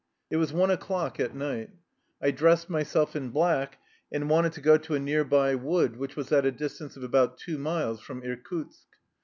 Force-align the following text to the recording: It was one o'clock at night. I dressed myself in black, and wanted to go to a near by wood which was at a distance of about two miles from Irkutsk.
It 0.31 0.37
was 0.37 0.51
one 0.51 0.71
o'clock 0.71 1.19
at 1.19 1.35
night. 1.35 1.69
I 2.19 2.31
dressed 2.31 2.71
myself 2.71 3.15
in 3.15 3.29
black, 3.29 3.77
and 4.11 4.31
wanted 4.31 4.53
to 4.53 4.61
go 4.61 4.75
to 4.79 4.95
a 4.95 4.99
near 4.99 5.23
by 5.23 5.53
wood 5.53 5.95
which 5.97 6.15
was 6.15 6.31
at 6.31 6.43
a 6.43 6.51
distance 6.51 6.97
of 6.97 7.03
about 7.03 7.37
two 7.37 7.59
miles 7.59 8.01
from 8.01 8.23
Irkutsk. 8.23 8.87